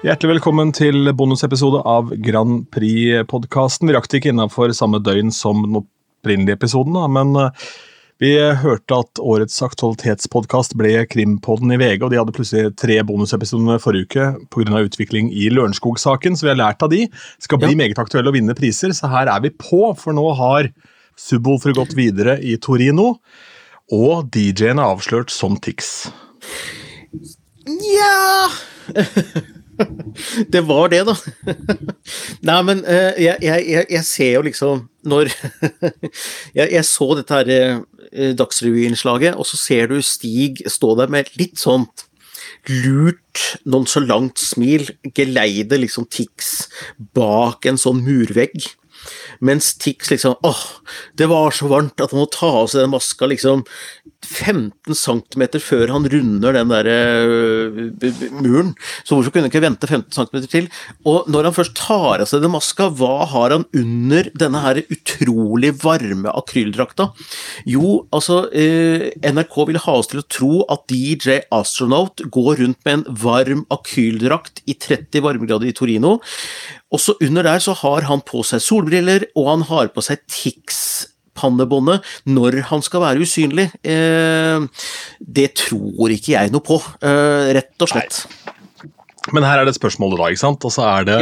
[0.00, 3.90] Hjertelig velkommen til bonusepisode av Grand Prix-podkasten.
[3.90, 7.66] Vi rakk det ikke innafor samme døgn som den opprinnelige episoden, da, men eh,
[8.24, 8.30] vi
[8.62, 14.08] hørte at årets aktualitetspodkast ble Krimpodden i VG, og de hadde plutselig tre bonusepisoder forrige
[14.08, 14.80] uke pga.
[14.88, 17.04] utvikling i Lørenskog-saken, så vi har lært av de.
[17.38, 17.80] Skal bli Ja.
[17.84, 20.72] meget aktuelle og vinne priser, så her er vi på, for nå har
[21.20, 23.18] Subwoolfer gått videre i Torino,
[23.92, 26.08] og DJ-en er avslørt som Tix.
[27.68, 28.48] Ja
[30.52, 31.14] Det var det, da.
[32.48, 35.30] Nei, men eh, jeg, jeg, jeg, ser jo liksom Når
[36.58, 41.30] jeg, jeg så dette her eh, Dagsrevy-innslaget, og så ser du Stig stå der med
[41.38, 41.86] litt sånn
[42.68, 46.68] lurt, nonchalant smil, geleide liksom Tix
[47.16, 48.66] bak en sånn murvegg.
[49.40, 50.64] Mens Tix liksom Åh,
[51.16, 53.64] det var så varmt at han må ta av seg den maska liksom
[54.26, 56.88] 15 cm før han runder den der
[58.00, 58.74] b- muren.
[59.04, 60.68] Så hvorfor kunne han ikke vente 15 cm til?
[61.08, 64.82] Og når han først tar av seg den maska, hva har han under denne her
[64.92, 67.10] utrolig varme akryldrakta?
[67.68, 72.80] Jo, altså eh, NRK vil ha oss til å tro at DJ Astronaut går rundt
[72.86, 76.18] med en varm akyldrakt i 30 varmegrader i Torino.
[76.92, 80.22] Også under der så har han på seg solbriller, og han har på seg
[81.40, 83.70] Tix-pannebåndet når han skal være usynlig.
[83.82, 84.60] Eh,
[85.20, 88.26] det tror ikke jeg noe på, eh, rett og slett.
[89.32, 90.30] Men her er det spørsmålet, da.
[90.30, 90.64] ikke sant?
[90.64, 91.18] Og så er det,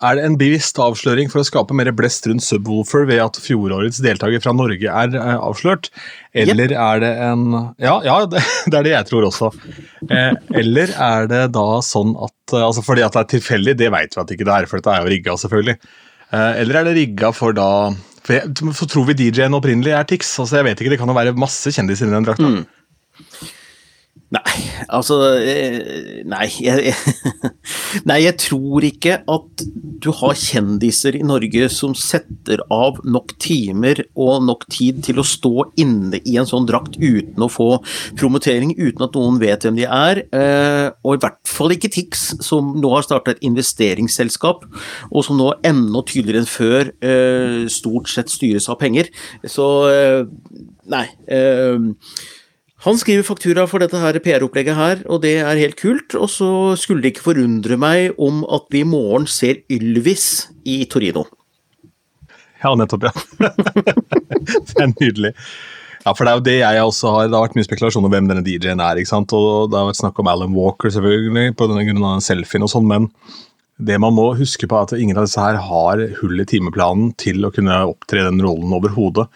[0.00, 4.00] er det en bevisst avsløring for å skape mer blest rundt Subwoolfer ved at fjorårets
[4.04, 5.90] deltaker fra Norge er eh, avslørt?
[6.34, 9.50] Eller er det en Ja, ja det, det er det jeg tror også.
[10.08, 14.14] Eh, eller er det da sånn at altså Fordi at det er tilfeldig, det vet
[14.14, 15.78] vi at ikke det er, for dette er jo rigga, selvfølgelig.
[16.34, 17.70] Eh, eller er det rigga for da
[18.24, 20.32] for, jeg, så tror vi DJ-en opprinnelig er Tix?
[20.40, 22.50] altså jeg vet ikke, Det kan jo være masse kjendiser i den drakta.
[24.34, 24.54] Nei,
[24.88, 26.94] altså eh, Nei, jeg,
[28.08, 29.64] nei, jeg tror ikke at
[30.04, 35.26] du har kjendiser i Norge som setter av nok timer og nok tid til å
[35.28, 37.68] stå inne i en sånn drakt uten å få
[38.18, 40.22] promotering, uten at noen vet hvem de er.
[40.34, 44.64] eh, Og i hvert fall ikke Tix, som nå har startet et investeringsselskap,
[45.10, 49.12] og som nå enda tydeligere enn før eh, stort sett styres av penger.
[49.46, 49.68] Så
[50.90, 51.06] nei.
[52.84, 56.16] Han skriver faktura for dette her PR-opplegget her, og det er helt kult.
[56.18, 56.48] Og så
[56.80, 61.24] skulle det ikke forundre meg om at vi i morgen ser Ylvis i Torino.
[62.60, 63.12] Ja, nettopp, ja.
[64.68, 65.32] det er nydelig.
[66.04, 67.26] Ja, for det er jo det jeg også har.
[67.28, 69.00] Det har vært mye spekulasjon om hvem denne DJ-en er.
[69.00, 69.32] ikke sant?
[69.32, 72.64] Og det har vært snakk om Alan Walker, selvfølgelig, på denne grunn av den selfien
[72.66, 73.08] og sånn, men
[73.80, 77.14] det man må huske på er at ingen av disse her har hull i timeplanen
[77.18, 79.26] til å kunne opptre den rollen overhodet.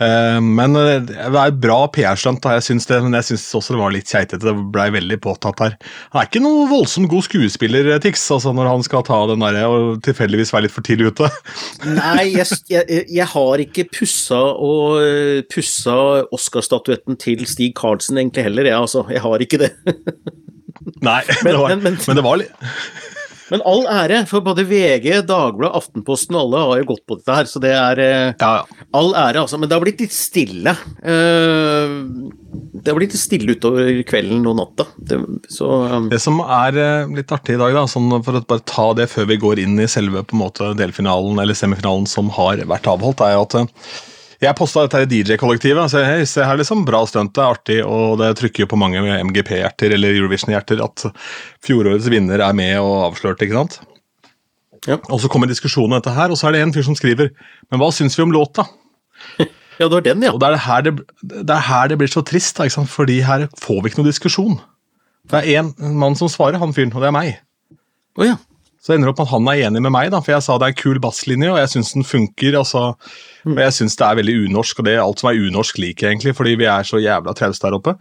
[0.00, 3.80] Eh, Men eh, det er bra PR-stunt, jeg syns det, men jeg syns også det
[3.82, 4.40] var litt keitete.
[4.42, 5.74] Det blei veldig påtatt her.
[6.14, 9.44] Han er ikke noe voldsomt god skuespiller, eh, Tix, altså når han skal ta den
[9.44, 11.28] derre og tilfeldigvis være litt for tidlig ute.
[12.00, 15.98] Nei, jeg, jeg, jeg har ikke pussa og pussa
[16.32, 19.04] Oscar-statuetten til Stig Karlsen egentlig heller, jeg altså.
[19.12, 19.72] Jeg har ikke det.
[21.04, 22.68] Nei, Men- det var, men- men- men det var litt
[23.50, 27.36] Men all ære, for både VG, Dagbladet, Aftenposten og alle har jo gått på dette
[27.40, 28.84] her, så det er eh, Ja, ja.
[28.96, 29.58] all ære, altså.
[29.58, 30.74] Men det har blitt litt stille.
[31.02, 31.96] Eh,
[32.80, 34.86] Det har blitt litt stille utover kvelden og natta.
[34.96, 35.18] Det,
[35.52, 36.78] så um, Det som er
[37.12, 39.76] litt artig i dag, da, sånn for å bare ta det før vi går inn
[39.82, 43.58] i selve på en måte delfinalen eller semifinalen som har vært avholdt, er jo at
[44.40, 45.82] jeg posta dette her i DJ-kollektivet.
[45.82, 48.78] Altså, hei, se her liksom, Bra stunt, det er artig, og det trykker jo på
[48.80, 51.06] mange MGP-hjerter eller Eurovision-hjerter at
[51.66, 53.80] fjorårets vinner er med og avslørt, ikke sant?
[54.88, 54.96] Ja.
[55.12, 57.34] Og så kommer diskusjonen om dette her, og så er det en fyr som skriver
[57.68, 58.66] Men hva syns vi om låta?
[59.80, 60.30] Ja, det var den, ja.
[60.36, 60.90] Og det er her det,
[61.24, 62.90] det, er her det blir så trist, da, ikke sant?
[62.92, 64.58] fordi her får vi ikke noe diskusjon.
[65.32, 67.38] Det er én mann som svarer, han fyren, og det er meg.
[68.20, 68.34] Å ja.
[68.80, 70.54] Så ender det opp med at han er enig med meg, da, for jeg sa
[70.56, 72.54] det er en kul basslinje, og jeg syns den funker.
[72.56, 72.84] altså,
[73.44, 76.06] Og jeg syns det er veldig unorsk, og det er alt som er unorsk liker
[76.06, 77.94] jeg egentlig, fordi vi er så jævla trauste der oppe.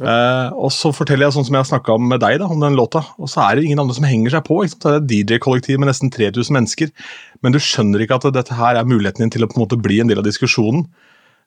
[0.00, 2.64] Eh, og så forteller jeg sånn som jeg har snakka om med deg, da, om
[2.64, 4.62] den låta, og så er det ingen andre som henger seg på.
[4.64, 6.96] Det er et DJ-kollektiv med nesten 3000 mennesker,
[7.44, 9.80] men du skjønner ikke at dette her er muligheten din til å på en måte
[9.84, 10.86] bli en del av diskusjonen.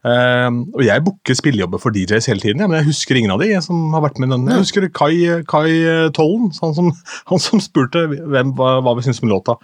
[0.06, 3.42] Eh, og jeg booker spillejobber for DJs hele tiden, ja, men jeg husker ingen av
[3.42, 4.54] de som har vært med denne.
[4.54, 5.16] Jeg husker Kai,
[5.50, 6.92] Kai Tollen, han som,
[7.32, 9.58] han som spurte hvem, hva, hva vi syntes om låta.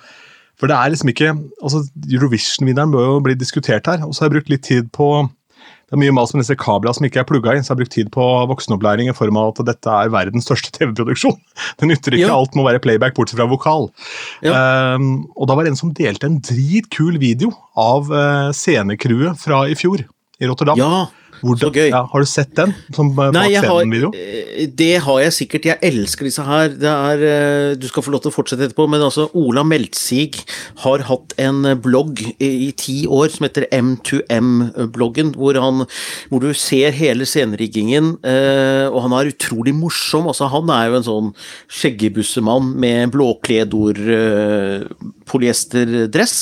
[0.60, 1.30] For det er liksom ikke
[1.64, 4.04] altså Eurovision-vinneren bør jo bli diskutert her.
[4.06, 5.14] Og så har jeg brukt litt tid på
[5.92, 7.80] det er mye mas med disse kablene som ikke er plugga inn, så jeg har
[7.82, 11.36] brukt tid på voksenopplæring i form av at dette er verdens største TV-produksjon.
[11.82, 12.38] Det nytter ikke Ja.
[12.38, 13.90] alt må være playback bortsett fra vokal.
[14.48, 19.66] Ehm, og da var det en som delte en dritkul video av uh, scenecrewet fra
[19.68, 20.06] i fjor
[20.42, 20.80] i Rotterdam.
[20.80, 21.08] Ja,
[21.42, 21.88] Hvor så gøy.
[21.90, 22.70] Ja, har du sett den?
[22.94, 25.66] Som eh, Nei, jeg har, eh, det har jeg sikkert.
[25.72, 26.68] Jeg elsker disse her.
[26.78, 30.44] Det er, eh, du skal få lov til å fortsette etterpå, men altså Ola Meltzig
[30.84, 35.58] har hatt en blogg i, i ti år som heter M2M-bloggen, hvor,
[36.30, 40.30] hvor du ser hele sceneriggingen, og han er utrolig morsom.
[40.30, 41.34] Altså, han er jo en sånn
[41.74, 43.98] skjeggebussemann med blåkledor,
[45.32, 46.36] polyesterdress,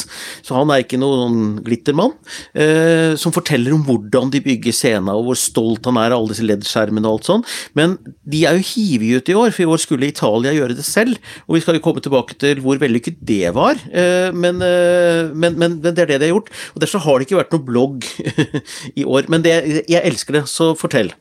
[0.45, 2.15] så han er ikke noen glittermann,
[2.57, 6.33] eh, som forteller om hvordan de bygger scenen, og hvor stolt han er av alle
[6.33, 7.45] disse LED-skjermene og alt sånn.
[7.77, 7.97] Men
[8.29, 11.21] de er jo hivige ut i år, for i år skulle Italia gjøre det selv,
[11.47, 15.57] og vi skal jo komme tilbake til hvor vellykket det var, eh, men, eh, men,
[15.59, 17.67] men, men det er det de har gjort, og derfor har det ikke vært noen
[17.69, 18.07] blogg
[18.99, 19.29] i år.
[19.31, 19.57] Men det,
[19.89, 21.13] jeg elsker det, så fortell.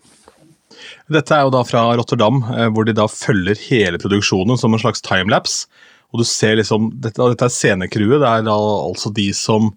[1.09, 4.83] Dette er jo da fra Rotterdam, eh, hvor de da følger hele produksjonen som en
[4.83, 5.67] slags timelapse.
[6.13, 9.71] Og du ser liksom, Dette, dette er scenecrewet, det er da altså de som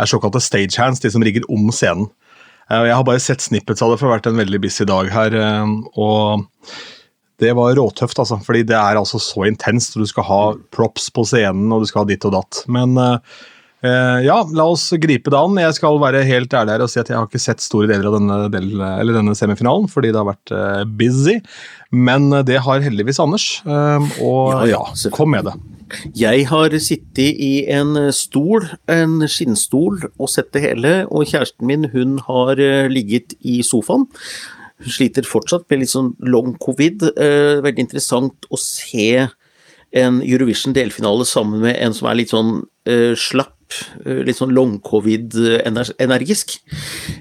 [0.00, 2.08] er såkalte stagehands, de som rigger om scenen.
[2.70, 4.86] Eh, Jeg har bare sett snippets av det, for det har vært en veldig busy
[4.88, 5.34] dag her.
[5.36, 6.46] eh, og
[7.42, 9.98] det var råtøft, altså, fordi det er altså så intenst.
[9.98, 10.42] Du skal ha
[10.72, 12.62] props på scenen, og du skal ha ditt og datt.
[12.70, 15.58] Men eh, ja, la oss gripe det an.
[15.60, 18.08] Jeg skal være helt ærlig her og si at jeg har ikke sett store deler
[18.08, 20.54] av denne, del, eller denne semifinalen, fordi det har vært
[20.96, 21.36] busy.
[21.92, 24.80] Men det har heldigvis Anders, og ja,
[25.12, 25.58] kom med det.
[26.16, 31.88] Jeg har sittet i en stol, en skinnstol, og sett det hele, og kjæresten min
[31.92, 34.06] hun har eh, ligget i sofaen.
[34.84, 37.06] Hun sliter fortsatt med litt sånn long covid.
[37.14, 39.26] Eh, veldig interessant å se
[39.94, 42.56] en Eurovision delfinale sammen med en som er litt sånn
[42.90, 43.54] eh, slapp,
[44.04, 46.54] eh, litt sånn long-covid-energisk.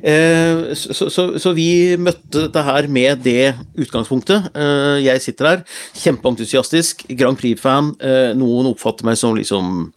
[0.03, 4.49] Eh, så, så, vi møtte dette her med det utgangspunktet.
[4.55, 5.63] Eh, jeg sitter her,
[6.01, 7.93] kjempeentusiastisk, Grand Prix-fan.
[8.03, 9.91] Eh, noen oppfatter meg som liksom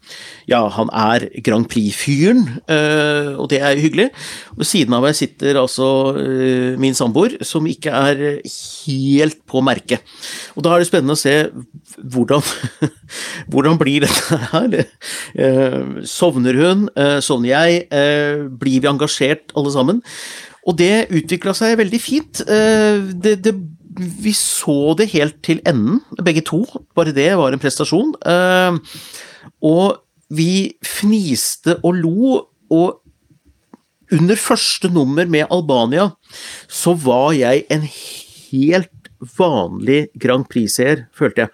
[0.46, 4.10] Ja, han er Grand Prix-fyren, eh, og det er hyggelig.
[4.56, 5.88] Ved siden av meg sitter altså
[6.20, 10.04] eh, min samboer, som ikke er helt på merket.
[10.54, 11.34] Og da er det spennende å se
[12.02, 12.44] hvordan,
[13.52, 14.78] hvordan blir dette her.
[15.34, 15.80] Eh,
[16.46, 16.88] sovner hun?
[16.96, 17.86] Eh, sovner jeg?
[17.90, 20.02] Eh, blir vi engasjert alle sammen?
[20.66, 22.42] Og det utvikla seg veldig fint.
[22.46, 23.54] Eh, det, det,
[23.96, 26.64] vi så det helt til enden, begge to.
[26.94, 28.14] Bare det var en prestasjon.
[29.62, 29.96] Og
[30.28, 33.00] vi fniste og lo, og
[34.12, 36.12] under første nummer med Albania
[36.68, 41.50] så var jeg en helt vanlig Grand Prix-seer, følte jeg.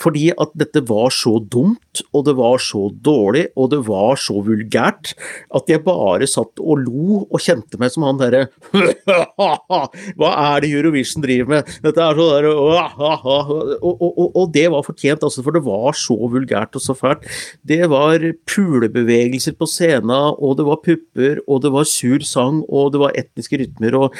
[0.00, 4.42] Fordi at dette var så dumt, og det var så dårlig, og det var så
[4.44, 5.14] vulgært,
[5.56, 8.46] at jeg bare satt og lo og kjente meg som han derre
[10.18, 11.72] Hva er det Eurovision driver med?
[11.84, 15.96] Dette er så derre og, og, og, og det var fortjent, altså, for det var
[15.96, 17.24] så vulgært og så fælt.
[17.66, 22.92] Det var pulebevegelser på scenen, og det var pupper, og det var sur sang, og
[22.94, 23.96] det var etniske rytmer.
[23.96, 24.14] og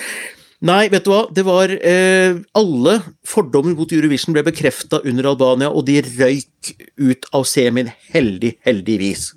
[0.65, 2.95] Nei, vet du hva, det var eh, Alle
[3.29, 9.35] fordommer mot Eurovision ble bekrefta under Albania, og de røyk ut av semien, heldig, heldigvis.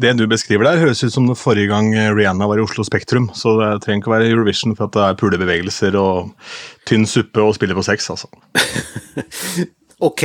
[0.00, 3.28] Det du beskriver der, høres ut som den forrige gang Rihanna var i Oslo Spektrum.
[3.36, 6.30] Så det trenger ikke å være Eurovision for at det er pulebevegelser og
[6.88, 8.30] tynn suppe og spille på sex, altså.
[10.00, 10.22] Ok.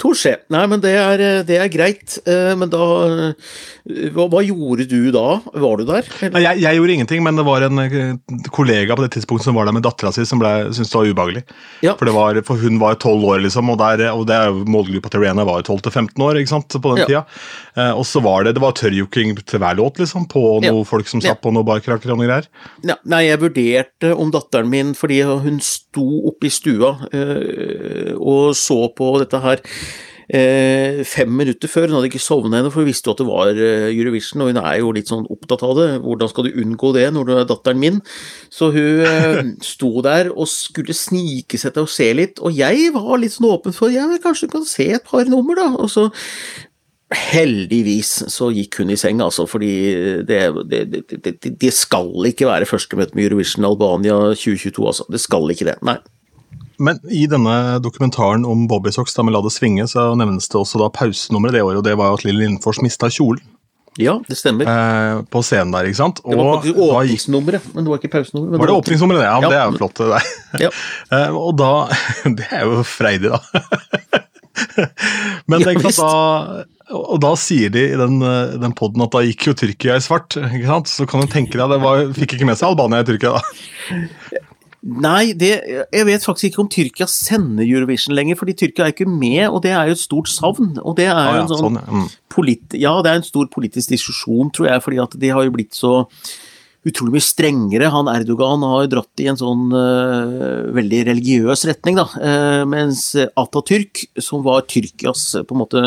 [0.00, 0.36] Touché.
[0.50, 2.16] Nei, men det er, det er greit.
[2.26, 5.40] Eh, Men da eh, hva, hva gjorde du da?
[5.54, 6.08] Var du der?
[6.34, 9.54] Nei, jeg, jeg gjorde ingenting, men det var en eh, kollega på det tidspunktet som
[9.58, 11.42] var der med dattera si, som ble, syntes det var ubehagelig.
[11.86, 11.94] Ja.
[11.98, 14.64] For, det var, for hun var tolv år, liksom, og, der, og det er jo
[14.70, 17.08] målgruppa til Rihanna var jo 12-15 år ikke sant, på den Ja.
[17.10, 17.22] tida.
[17.78, 20.74] Eh, og så var det det var tørrjoking til hver låt, liksom, på Ja.
[20.88, 22.50] folk som satt på noen barkraker og noe greier.
[22.86, 26.96] Ja, nei, jeg vurderte om datteren min, fordi hun sto oppe i stua
[28.20, 31.88] og så på dette her øh, fem minutter før.
[31.88, 34.52] Hun hadde ikke sovnet ennå, for hun visste jo at det var øh, Eurovision, og
[34.52, 35.88] hun er jo litt sånn opptatt av det.
[36.06, 38.00] Hvordan skal du unngå det når du er datteren min?
[38.52, 42.90] Så hun eh, sto der og skulle snike seg til å se litt, og jeg
[42.96, 45.70] var litt sånn åpen for ja, kanskje du kan se et par nummer, da.
[45.80, 46.10] Og så
[47.10, 49.72] Heldigvis så gikk hun i seng, altså, fordi
[50.28, 50.36] det,
[50.70, 55.08] det, det, det, det skal ikke være første møte med Eurovision Albania 2022, altså.
[55.10, 55.98] Det skal ikke det, nei.
[56.80, 60.80] Men i denne dokumentaren om bobbysocks, da med La det svinge, så nevnes det også
[60.80, 63.42] da pausenummeret det året, og det var jo at Lille Lindfors mista kjolen
[64.00, 64.64] Ja, det stemmer.
[64.70, 66.20] eh, på scenen der, ikke sant?
[66.24, 68.56] Det var faktisk åpningsnummeret, men det var ikke pausenummeret.
[68.60, 69.22] Var det var- åpningsnummeret.
[69.26, 69.48] Ja, Ja.
[69.50, 69.94] det er jo flott.
[69.98, 70.22] Det der.
[70.64, 70.70] Ja.
[71.12, 71.70] Eh, og da
[72.38, 73.40] Det er jo freidig, da.
[75.50, 76.10] Men tenk at da
[76.90, 78.16] Og da sier de i den,
[78.62, 80.34] den poden at da gikk jo Tyrkia i svart.
[80.38, 80.88] ikke sant?
[80.90, 83.40] Så kan du tenke deg, det var, fikk ikke med seg Albania i Tyrkia, da.
[84.80, 85.50] Nei, det,
[85.92, 89.60] jeg vet faktisk ikke om Tyrkia sender Eurovision lenger, fordi Tyrkia er ikke med, og
[89.66, 90.70] det er jo et stort savn.
[90.80, 91.98] Og det er Ah, ja, en sånn sånn, ja.
[91.98, 92.06] Mm.
[92.32, 95.52] polit ja, det er en stor politisk diskusjon, tror jeg, fordi at de har jo
[95.52, 95.92] blitt så
[96.88, 97.90] utrolig mye strengere.
[97.92, 102.06] Han Erdogan har jo dratt i en sånn uh, veldig religiøs retning, da.
[102.16, 105.84] Uh, mens Atatürk, som var Tyrkias på en måte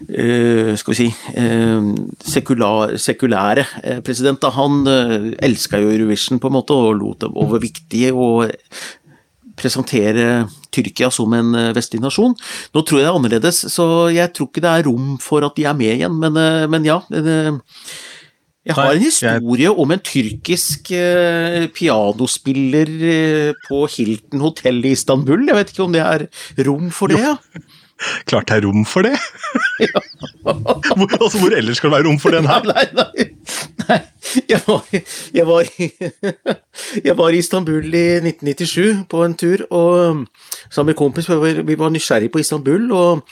[0.00, 1.08] skal vi si
[2.24, 3.66] sekular, sekulære
[4.06, 4.48] president, da.
[4.54, 8.54] han uh, elska jo Eurovision på en måte og lot det over viktig og
[9.60, 12.32] presentere Tyrkia som en vestlig nasjon.
[12.72, 15.58] Nå tror jeg det er annerledes, så jeg tror ikke det er rom for at
[15.58, 16.38] de er med igjen, men,
[16.72, 17.02] men ja.
[17.12, 17.34] Det,
[18.64, 20.92] jeg har en historie om en tyrkisk
[21.76, 22.94] pianospiller
[23.66, 25.44] på Hilton hotell i Istanbul.
[25.50, 26.26] Jeg vet ikke om det er
[26.64, 27.20] rom for det?
[27.20, 27.36] Ja?
[28.30, 29.16] Klart det er rom for det!
[29.80, 30.00] Ja.
[30.44, 32.64] hvor, altså, hvor ellers skal det være rom for den her?
[32.68, 33.26] Nei, nei,
[33.88, 33.98] nei.
[34.48, 34.84] Jeg, var,
[35.34, 35.70] jeg, var,
[37.04, 40.26] jeg var, i Istanbul i 1997 på en tur, og
[40.68, 42.92] sammen med kompis vi var, nysgjerrig nysgjerrige på Istanbul.
[42.92, 43.24] og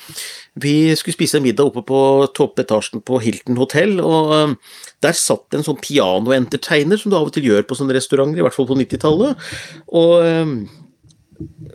[0.58, 2.00] Vi skulle spise en middag oppe på
[2.34, 4.00] toppetasjen på Hilton hotell.
[4.00, 4.56] og
[5.02, 8.46] Der satt en sånn pianoentertainer, som du av og til gjør på sånne restauranter, i
[8.46, 9.48] hvert fall på 90-tallet.
[9.92, 10.76] og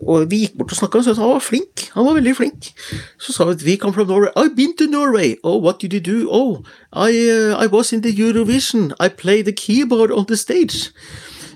[0.04, 1.86] og vi gikk bort og snakka, og han var flink.
[1.96, 2.72] Han var veldig flink.
[3.22, 4.32] Så sa vi at we come from Norway.
[4.36, 5.36] I've been to Norway.
[5.44, 6.28] Oh, what did you do?
[6.30, 8.92] Oh, I, uh, I was in the Eurovision.
[9.00, 10.92] I played the keyboard on the stage.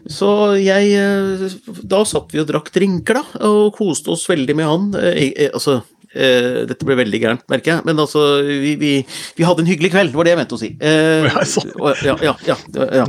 [0.07, 1.51] Så jeg uh,
[1.83, 4.89] Da satt vi og drakk drinker, da, og koste oss veldig med han.
[4.95, 5.81] Uh, altså,
[6.17, 8.93] Uh, dette ble veldig gærent, merker jeg, men altså, vi, vi,
[9.37, 10.71] vi, hadde en hyggelig kveld, var det jeg mente å si.
[10.81, 12.57] Ja, ja, ja,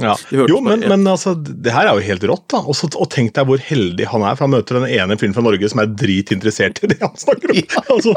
[0.02, 2.62] ja, Jo, men, men, altså, det her er jo helt rått, da.
[2.68, 5.44] Også, og tenk deg hvor heldig han er, for han møter den ene fyren fra
[5.44, 7.56] Norge som er dritinteressert i det han snakker om.
[7.88, 8.12] Altså.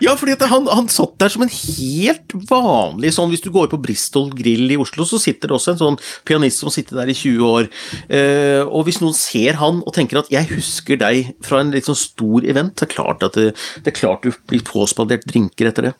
[0.00, 3.80] Ja, fordi han, han, satt der som en helt vanlig sånn Hvis du går på
[3.82, 5.98] Bristol Grill i Oslo, så sitter det også en sånn
[6.28, 7.68] pianist som sitter der i 20 år.
[8.08, 11.88] Uh, og hvis noen ser han og tenker at 'jeg husker deg fra en litt
[11.88, 13.48] sånn stor event', det er klart at det,
[13.84, 15.94] det klart du blir påspandert drinker etter det.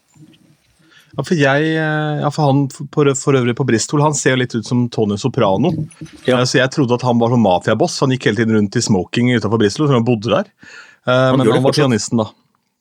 [1.16, 4.40] Ja, for jeg, eh, ja, for han for, for, øvrig på Bristol han ser jo
[4.42, 5.72] litt ut som Tony Soprano.
[6.28, 6.42] Ja.
[6.44, 8.00] Så Jeg trodde at han var sånn mafiaboss.
[8.04, 10.50] Han gikk hele tiden rundt i smoking utenfor Bristol, så han bodde der.
[11.08, 12.28] Eh, han men han var pianisten, da.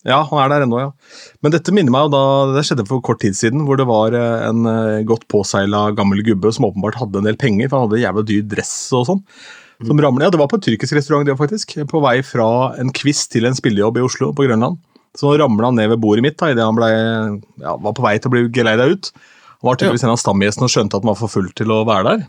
[0.05, 0.89] Ja, han er der ennå, ja.
[1.41, 4.13] Men dette minner meg jo da Det skjedde for kort tid siden, hvor det var
[4.13, 4.67] eh, en
[5.07, 8.43] godt påseila gammel gubbe som åpenbart hadde en del penger, for han hadde jævla dyr
[8.51, 9.23] dress og sånn.
[9.85, 11.73] Som ramlet, ja, Det var på en tyrkisk restaurant, det faktisk.
[11.87, 14.77] På vei fra en quiz til en spillejobb i Oslo, på Grønland.
[15.15, 16.89] Så nå ramla han ned ved bordet mitt da, idet han ble,
[17.63, 19.11] ja, var på vei til å bli geleida ut.
[19.61, 21.83] Han var tydeligvis en av stamgjestene og skjønte at han var for full til å
[21.87, 22.25] være der.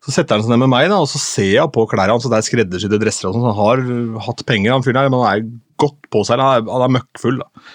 [0.00, 2.28] Så setter han seg ned med meg, da, og så ser jeg på klærne hans,
[2.30, 3.28] det er skreddersydde dresser.
[3.28, 5.48] og sånn, Han har hatt penger, han fyren her, men han er
[5.82, 6.40] godt på seg.
[6.40, 7.42] Han er, han er møkkfull.
[7.42, 7.66] da.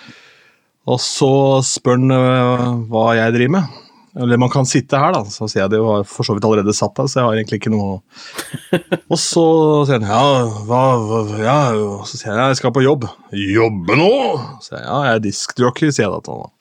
[0.89, 1.31] Og så
[1.65, 3.77] spør han øh, hva jeg driver med.
[4.15, 5.25] Eller man kan sitte her, da.
[5.27, 7.59] Så sier jeg det var for så vidt allerede satt der, så jeg har egentlig
[7.59, 7.97] ikke noe
[9.11, 9.45] Og så
[9.87, 11.57] sier han ja, hva, hva ja,
[12.07, 13.09] Så sier jeg jeg skal på jobb.
[13.35, 14.11] Jobbe nå?
[14.63, 16.53] Så sier jeg ja, jeg er diskjockey, sier jeg da til han.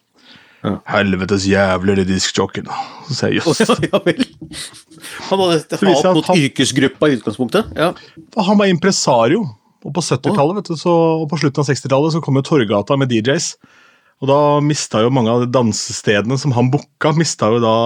[0.65, 0.73] Ja.
[0.95, 2.79] Helvetes jævler, de diskjockeyene.
[3.07, 3.61] Så sier jeg jøss.
[3.61, 3.75] Yes.
[3.93, 4.01] Ja.
[5.29, 7.75] Han hadde hatt hat mot han, yrkesgruppa i utgangspunktet?
[7.77, 7.91] Ja.
[8.47, 9.43] Han var impresario.
[9.85, 13.51] Og på 70-tallet og på slutten av 60-tallet så kom jo Torgata med DJs.
[14.23, 17.77] Og da mista jo mange av de dansestedene som han booka, mista jo da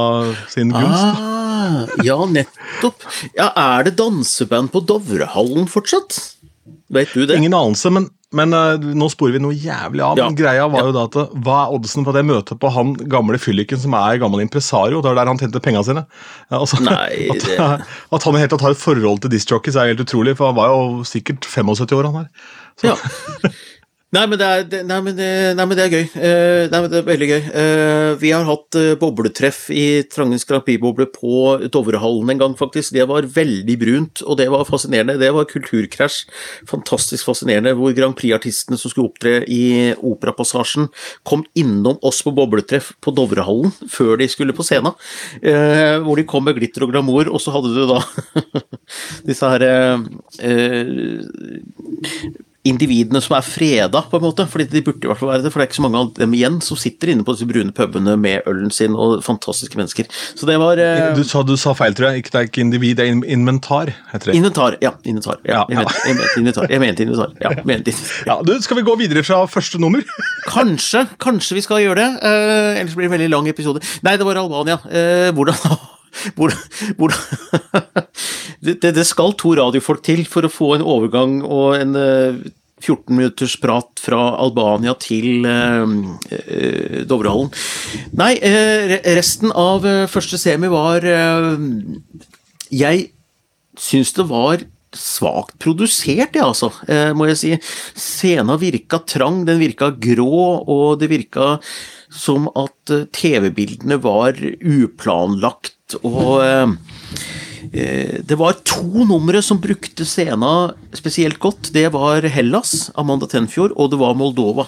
[0.52, 1.24] sin gunst.
[1.24, 3.06] Ah, ja, nettopp.
[3.34, 6.20] Ja, Er det danseband på Dovrehallen fortsatt?
[6.88, 7.36] Vet du det?
[7.36, 10.20] Ingen anelse, men, men uh, nå sporer vi noe jævlig av.
[10.20, 10.28] Ja.
[10.28, 12.94] Men greia var jo da at hva er oddsen på at jeg møter på han
[13.12, 15.02] gamle fylliken som er gammel impresario?
[15.02, 16.06] Det var der han tjente penga sine.
[16.48, 17.58] Altså, Nei, det...
[17.60, 20.60] at, at, han helt tatt har et forhold til discjockeys er helt utrolig, for han
[20.60, 22.30] var jo sikkert 75 år, han her.
[22.78, 22.94] Så.
[22.94, 23.52] Ja.
[24.08, 26.06] Nei, men er, nei, men det, nei, men det er gøy.
[26.14, 27.42] Uh, nei, men det er veldig gøy.
[27.52, 31.42] Uh, vi har hatt bobletreff i Trangens Grand Prix-boble på
[31.74, 32.94] Dovrehallen en gang, faktisk.
[32.96, 35.18] Det var veldig brunt, og det var fascinerende.
[35.20, 36.22] Det var kulturkrasj.
[36.72, 40.88] Fantastisk fascinerende, hvor Grand Prix-artistene som skulle opptre i Operapassasjen,
[41.28, 44.96] kom innom oss på bobletreff på Dovrehallen før de skulle på scenen.
[46.04, 48.00] hvor de kom med glitter og glamour, og så hadde du da
[49.28, 49.68] disse her
[52.68, 54.46] individene som er freda, på en måte.
[54.48, 56.12] fordi de burde i hvert fall være det, for det er ikke så mange av
[56.18, 60.08] dem igjen som sitter inne på disse brune pubene med ølen sin, og fantastiske mennesker.
[60.38, 61.10] Så det var eh...
[61.16, 62.24] du, sa, du, sa, feil, tror jeg.
[62.24, 64.38] Ikke, det er ikke individ, det er inventar, heter det.
[64.38, 64.94] Inventar, ja.
[65.04, 65.40] Inventar.
[65.44, 65.96] Ja, ja, ja.
[66.06, 66.72] Jeg, mente, inventar.
[66.72, 67.34] Jeg mente inventar.
[67.42, 68.16] Ja, mente inventar.
[68.28, 70.04] Ja, du, skal vi gå videre fra første nummer?
[70.58, 71.04] kanskje.
[71.20, 72.08] Kanskje vi skal gjøre det.
[72.22, 73.84] Eh, ellers blir det en veldig lang episode.
[74.06, 74.80] Nei, det var Albania.
[74.90, 75.56] Eh, hvordan
[76.36, 76.58] hvordan,
[76.96, 77.18] hvordan
[78.82, 81.94] det, det, skal to radiofolk til for å få en overgang og en
[82.80, 87.52] 14 minutters prat fra Albania til eh, Dovrehallen.
[88.18, 91.04] Nei, eh, resten av uh, første semi var
[92.68, 93.06] Jeg
[93.78, 94.64] syns det var
[94.98, 96.70] svakt produsert, ja, altså,
[97.14, 97.50] må jeg si.
[97.98, 101.58] Scena virka trang, den virka grå, og det virka
[102.08, 105.98] som at TV-bildene var uplanlagt.
[106.02, 111.72] Og eh, eh, det var to numre som brukte scena spesielt godt.
[111.74, 114.66] Det var Hellas, Amanda Tenfjord, og det var Moldova.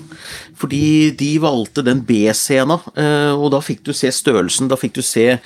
[0.60, 4.70] Fordi de valgte den B-scena, eh, og da fikk du se størrelsen.
[4.70, 5.36] Da fikk du se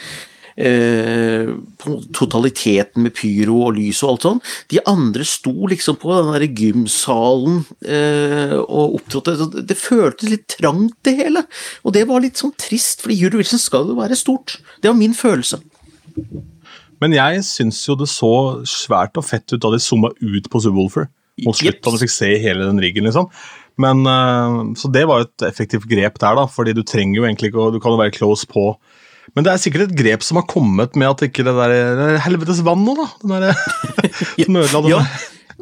[0.55, 1.49] Eh,
[2.15, 4.41] totaliteten med pyro og lys og alt sånn.
[4.71, 9.65] De andre sto liksom på den der gymsalen eh, og opptrådte.
[9.67, 11.43] Det føltes litt trangt, det hele.
[11.83, 14.61] Og det var litt sånn trist, fordi Eurovision skal jo være stort.
[14.79, 15.59] Det var min følelse.
[17.03, 18.33] Men jeg syns jo det så
[18.69, 21.09] svært og fett ut da de zooma ut på Subwoolfer
[21.45, 23.31] mot slutten, og du fikk se hele den riggen, liksom.
[23.81, 27.25] Men, uh, så det var jo et effektivt grep der, da, fordi du trenger jo
[27.27, 28.75] egentlig ikke Du kan jo være close på.
[29.35, 32.09] Men det er sikkert et grep som har kommet med at ikke det der det
[32.23, 33.09] helvetes vann nå, da.
[33.25, 33.65] Den der,
[34.45, 35.01] som ødela ja,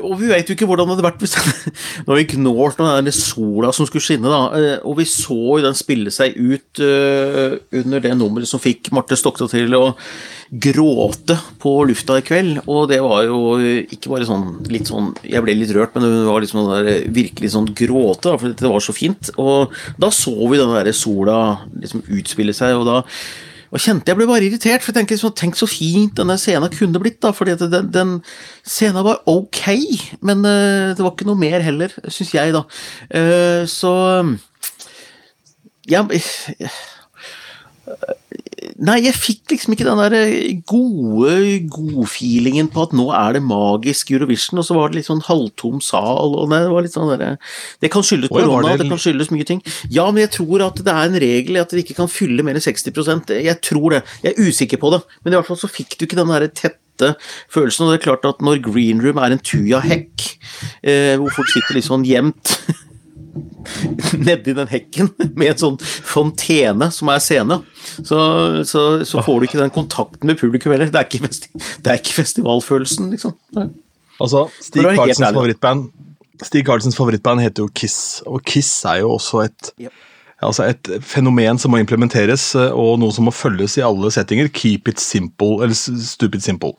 [0.01, 1.35] og vi vet jo ikke hvordan det hadde vært hvis
[2.07, 4.41] Når vi gnålt når den sola som skulle skinne, da.
[4.57, 8.93] Eh, og vi så jo den spille seg ut uh, under det nummeret som fikk
[8.97, 9.85] Marte Stokta til å
[10.53, 12.63] gråte på lufta i kveld.
[12.67, 16.27] Og det var jo ikke bare sånn litt sånn Jeg ble litt rørt, men det
[16.29, 19.33] var liksom der, virkelig sånn gråte, da, for det var så fint.
[19.41, 21.39] Og da så vi den der sola
[21.77, 23.01] liksom utspille seg, og da
[23.73, 26.73] og kjente jeg ble bare irritert, for jeg tenkte liksom, tenk så fint denne scenen
[26.77, 27.21] kunne blitt.
[27.25, 28.15] da, fordi den, den
[28.69, 29.63] scenen var ok,
[30.21, 32.67] men uh, det var ikke noe mer heller, syns jeg, da.
[33.09, 33.93] Uh, så
[35.89, 36.05] ja,
[38.81, 41.35] Nei, jeg fikk liksom ikke den der eh, gode
[41.73, 45.83] godfeelingen på at nå er det magisk Eurovision, og så var det litt sånn halvtom
[45.85, 47.35] sal, og det var litt sånn derre
[47.83, 48.85] Det kan skyldes korona, det...
[48.85, 49.63] det kan skyldes mye ting.
[49.93, 52.59] Ja, men jeg tror at det er en regel at dere ikke kan fylle mer
[52.59, 54.05] enn 60% Jeg tror det.
[54.25, 56.49] Jeg er usikker på det, men i hvert fall så fikk du ikke den derre
[56.49, 57.15] tette
[57.53, 57.87] følelsen.
[57.87, 60.31] Og det er klart at når Green Room er en tuja-hekk,
[60.85, 62.57] eh, hvor folk sitter litt sånn gjemt
[64.27, 67.61] nedi den hekken med en sånn fontene som er scene,
[67.95, 68.19] så,
[68.69, 70.93] så, så, får du ikke den kontakten med publikum heller.
[70.93, 71.51] Det er ikke, festi
[71.83, 73.37] det er ikke festivalfølelsen, liksom.
[74.21, 75.91] Altså, Stig Karlsens favorittband
[76.43, 79.95] Stig Carlsens favorittband heter jo Kiss, og Kiss er jo også et yep
[80.43, 84.51] altså et fenomen som må implementeres, eh, og noe som må følges i alle settinger.
[84.53, 86.75] Keep it simple, eller stupid simple.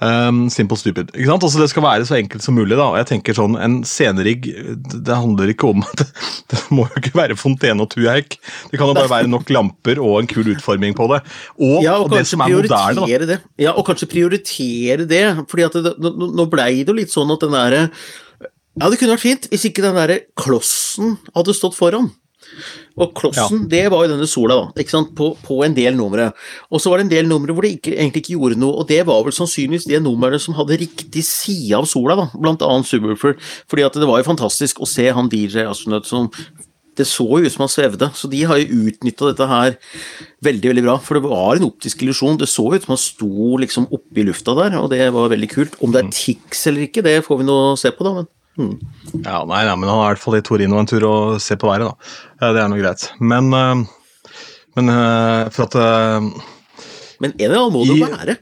[0.00, 1.12] Um, simple stupid.
[1.14, 1.46] Ikke sant?
[1.46, 2.76] Altså Det skal være så enkelt som mulig.
[2.76, 4.50] da, og jeg tenker sånn, En scenerigg
[5.06, 8.38] det handler ikke om at det, må jo ikke være fontene og tujaik.
[8.70, 11.22] Det kan jo bare være nok lamper og en kul utforming på det.
[11.56, 13.06] Og, ja, og, og det som er moderne.
[13.06, 13.24] da.
[13.26, 13.40] Det.
[13.62, 15.24] Ja, og kanskje prioritere det.
[15.50, 17.88] fordi at det, nå, nå blei det jo litt sånn at den derre
[18.76, 22.10] ja, det kunne vært fint hvis ikke den der klossen hadde stått foran.
[22.96, 23.68] Og klossen, ja.
[23.72, 26.30] det var jo denne sola, da, ikke sant, på, på en del numre.
[26.72, 28.88] Og så var det en del numre hvor det ikke, egentlig ikke gjorde noe, og
[28.88, 32.88] det var vel sannsynligvis de numrene som hadde riktig side av sola, da, blant annet
[32.88, 33.36] Subwoofer.
[33.68, 36.30] Fordi at det var jo fantastisk å se han DJ Astronaut som
[36.96, 39.74] det så jo ut som han svevde, så de har jo utnytta dette her
[40.46, 40.94] veldig veldig bra.
[41.02, 42.38] For det var en optisk illusjon.
[42.40, 45.50] Det så ut som han sto liksom oppe i lufta der, og det var veldig
[45.52, 45.76] kult.
[45.84, 48.14] Om det er tics Tix eller ikke, det får vi nå se på, da.
[48.16, 48.76] men Mm.
[49.24, 51.58] Ja, nei, nei, men han er i hvert fall i Torino en tur og ser
[51.60, 52.12] på været, da.
[52.40, 53.06] Ja, det er nå greit.
[53.20, 53.82] Men, uh,
[54.78, 56.30] men uh, for at uh,
[57.20, 58.38] Men en eller annen må det være?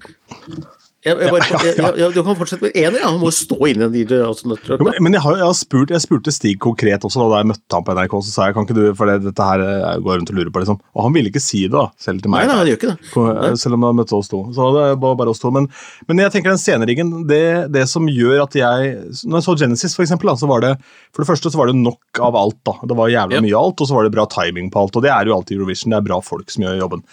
[1.05, 3.11] Jeg, jeg bare, jeg, jeg, du kan fortsette med ener, ja.
[3.13, 4.23] Han må stå inni den DJ.
[4.25, 7.77] Altså, men, men jeg, har, har spurt, jeg spurte Stig konkret også da, jeg møtte
[7.77, 8.15] ham på NRK.
[8.25, 10.55] Så sa jeg kan ikke du, for det, dette her jeg går rundt og lurer
[10.55, 10.79] på, liksom.
[10.97, 12.47] Og han ville ikke si det, da, selv til meg.
[12.47, 13.11] Nei, nei, han gjør ikke det.
[13.29, 13.53] Nei.
[13.61, 14.41] Selv om han møtte oss to.
[14.57, 15.53] Så det var bare oss to.
[15.53, 15.69] Men,
[16.09, 17.45] men jeg tenker den sceneriggen, det,
[17.77, 18.97] det, som gjør at jeg
[19.29, 20.73] Når jeg så Genesis, for eksempel, da, så var det
[21.13, 22.79] For det første så var det nok av alt, da.
[22.89, 23.45] Det var jævla yep.
[23.45, 24.97] mye alt, og så var det bra timing på alt.
[24.97, 25.93] Og det er jo alltid Eurovision.
[25.93, 27.05] Det er bra folk som gjør jobben.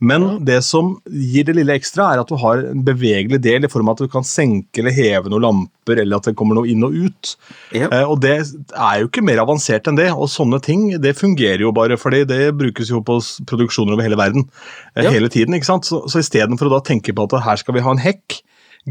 [0.00, 3.70] Men det som gir det lille ekstra, er at du har en bevegelig del i
[3.70, 6.70] form av at du kan senke eller heve noen lamper, eller at det kommer noe
[6.72, 7.34] inn og ut.
[7.76, 7.90] Ja.
[7.90, 10.08] Eh, og det er jo ikke mer avansert enn det.
[10.14, 13.18] Og sånne ting det fungerer jo bare, fordi det brukes jo på
[13.50, 14.46] produksjoner over hele verden
[14.94, 15.12] eh, ja.
[15.12, 15.58] hele tiden.
[15.58, 15.88] ikke sant?
[15.90, 18.40] Så, så istedenfor å da tenke på at her skal vi ha en hekk,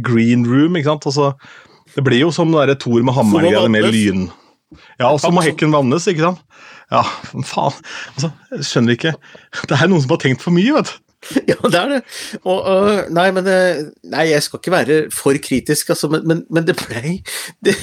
[0.06, 1.10] green room ikke sant?
[1.10, 1.34] Altså,
[1.96, 4.28] Det blir jo som det Thor med hammeren med lyn.
[5.00, 6.42] Ja, og så må hekken vannes, ikke sant?
[6.94, 7.04] Ja,
[7.46, 7.78] faen.
[8.16, 9.14] Altså, jeg skjønner ikke.
[9.70, 11.09] Det er noen som har tenkt for mye, vet du.
[11.50, 12.00] Ja, det er det.
[12.48, 16.44] Og, uh, nei, men uh, Nei, jeg skal ikke være for kritisk, altså, men, men,
[16.54, 17.20] men det blei
[17.66, 17.76] det,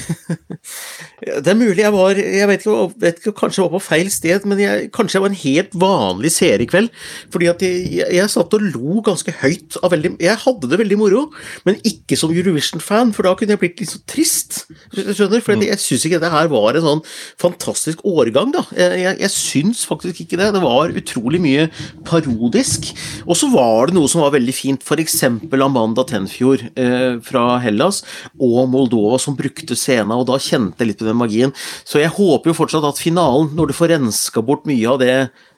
[1.21, 4.09] det, er mulig jeg var Jeg vet ikke, vet ikke, kanskje jeg var på feil
[4.13, 6.89] sted, men jeg, kanskje jeg var en helt vanlig seer i kveld.
[7.33, 10.79] Fordi at jeg, jeg, jeg, satt og lo ganske høyt av veldig Jeg hadde det
[10.81, 11.23] veldig moro,
[11.67, 14.63] men ikke som Eurovision-fan, for da kunne jeg blitt litt så trist.
[14.95, 15.43] Skjønner?
[15.43, 17.03] For jeg, jeg syns ikke det her var en sånn
[17.41, 18.65] fantastisk årgang, da.
[18.77, 20.51] Jeg, jeg, jeg syns faktisk ikke det.
[20.55, 21.67] Det var utrolig mye
[22.07, 22.91] parodisk.
[23.27, 25.19] Og så var det noe som var veldig fint, f.eks.
[25.67, 28.01] Amanda Tenfjord eh, fra Hellas
[28.33, 31.53] og Moldova som brukte scenen, og da kjente jeg litt på den magien.
[31.83, 35.15] Så jeg håper jo fortsatt at finalen, når du får renska bort mye av det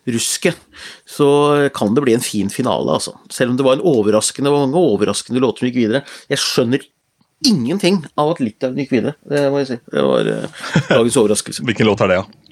[0.10, 0.58] rusket,
[1.06, 1.30] så
[1.76, 3.14] kan det bli en fin finale, altså.
[3.34, 6.04] Selv om det var en overraskende mange overraskende låter som gikk videre.
[6.32, 6.86] Jeg skjønner
[7.46, 9.82] ingenting av at Litauen gikk videre, det må jeg si.
[9.94, 11.64] Det var eh, dagens overraskelse.
[11.70, 12.26] Hvilken låt er det, da?
[12.26, 12.49] Ja?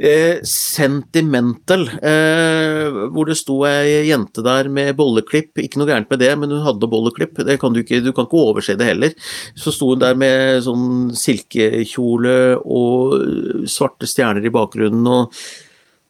[0.00, 5.58] Eh, sentimental, eh, hvor det sto ei jente der med bolleklipp.
[5.60, 7.40] Ikke noe gærent med det, men hun hadde bolleklipp.
[7.46, 9.16] Det kan du, ikke, du kan ikke overse det heller.
[9.58, 15.06] Så sto hun der med sånn silkekjole og svarte stjerner i bakgrunnen.
[15.08, 15.42] og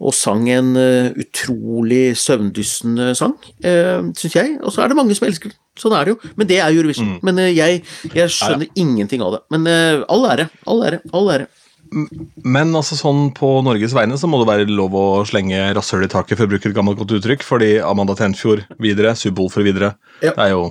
[0.00, 3.34] og sang en uh, utrolig søvndyssende sang,
[3.66, 4.54] uh, syns jeg.
[4.64, 5.58] Og så er det mange som elsker den.
[5.76, 6.30] Sånn er det jo.
[6.40, 7.10] Men det er Eurovision.
[7.10, 7.18] Mm.
[7.28, 8.80] Men uh, jeg, jeg, skjønner ja, ja.
[8.80, 9.42] ingenting av det.
[9.52, 11.50] Men uh, all ære, all ære, all ære.
[11.90, 16.10] Men altså sånn på Norges vegne så må det være lov å slenge rasshøl i
[16.12, 17.46] taket, for å bruke et gammelt godt uttrykk.
[17.46, 19.94] Fordi Amanda Tenfjord videre, Subwoolfer videre.
[20.22, 20.34] Ja.
[20.36, 20.68] Det, er jo,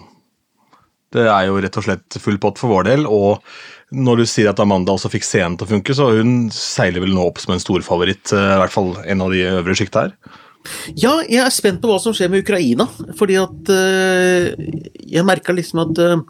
[1.16, 3.08] det er jo rett og slett full pott for vår del.
[3.10, 3.44] Og
[3.96, 7.16] når du sier at Amanda også fikk scenen til å funke, så hun seiler vel
[7.16, 8.32] nå opp som en storfavoritt.
[8.36, 10.16] Eh, I hvert fall en av de øvre sjikta her.
[11.00, 12.88] Ja, jeg er spent på hva som skjer med Ukraina.
[13.20, 14.52] Fordi at øh,
[15.10, 16.22] jeg merka liksom at øh,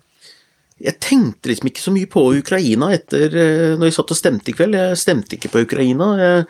[0.80, 4.52] jeg tenkte liksom ikke så mye på Ukraina etter eh, når jeg satt og stemte
[4.52, 4.78] i kveld.
[4.80, 6.12] Jeg stemte ikke på Ukraina.
[6.24, 6.44] Jeg,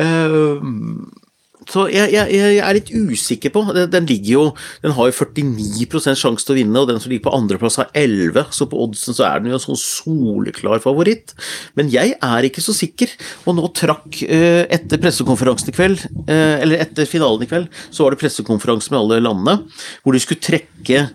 [0.00, 1.26] uh,
[1.70, 3.60] så jeg, jeg, jeg, er litt usikker på
[3.92, 4.44] Den ligger jo
[4.80, 7.90] Den har jo 49 sjanse til å vinne, og den som ligger på andreplass har
[7.94, 11.36] 11, så på oddsen så er den jo en sånn soleklar favoritt.
[11.78, 13.12] Men jeg er ikke så sikker,
[13.44, 18.14] og nå trakk uh, Etter pressekonferansen i kveld, eller etter finalen i kveld, så var
[18.14, 19.60] det pressekonferanse med alle landene,
[20.02, 21.06] hvor de skulle trekke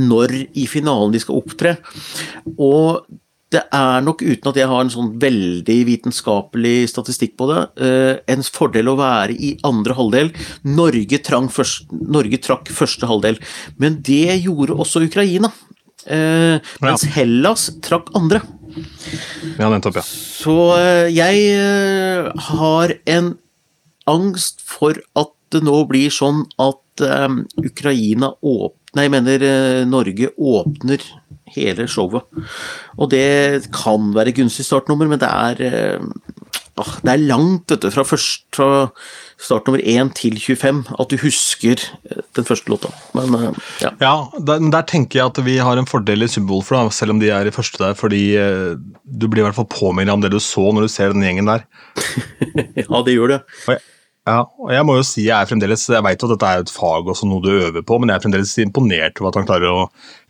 [0.00, 1.76] når i finalen de skal opptre.
[2.56, 3.02] Og
[3.52, 8.14] det er nok, uten at jeg har en sånn veldig vitenskapelig statistikk på det, eh,
[8.32, 10.32] en fordel å være i andre halvdel.
[10.64, 11.20] Norge,
[11.52, 13.38] først, Norge trakk første halvdel,
[13.78, 15.52] men det gjorde også Ukraina.
[16.06, 18.40] Eh, mens Hellas trakk andre.
[19.58, 20.02] Ja, nettopp, ja.
[20.02, 23.34] Så eh, jeg har en
[24.08, 26.80] angst for at det nå blir sånn at
[27.60, 31.04] Ukraina åpner Nei, jeg mener eh, Norge åpner
[31.54, 32.26] hele showet.
[32.98, 36.00] Og det kan være gunstig startnummer, men det er
[36.80, 38.68] ah, det er langt du, fra, først, fra
[39.40, 41.84] startnummer 1 til 25 at du husker
[42.36, 42.92] den første låta.
[43.16, 43.36] Men
[43.80, 43.92] ja.
[44.00, 47.32] ja der, der, tenker jeg at vi har en fordel i Subwoolfer, selv om de
[47.32, 48.24] er i første der, fordi
[49.04, 51.48] du blir i hvert fall påminnet om det du så når du ser den gjengen
[51.48, 51.64] der.
[52.84, 53.42] ja, det gjør det.
[53.66, 53.84] Og jeg,
[54.22, 56.70] ja, og jeg må jo si jeg er fremdeles, jeg vet at dette er et
[56.70, 59.72] fag og noe du øver på, men jeg er fremdeles imponert over at han klarer
[59.72, 59.88] å